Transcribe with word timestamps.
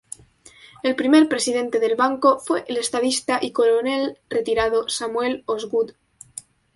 El 0.81 0.95
primer 0.95 1.29
presidente 1.29 1.79
del 1.79 1.95
banco 1.95 2.39
fue 2.39 2.65
el 2.67 2.77
estadista 2.77 3.37
y 3.39 3.51
coronel 3.51 4.17
retirado, 4.31 4.89
Samuel 4.89 5.43
Osgood. 5.45 5.91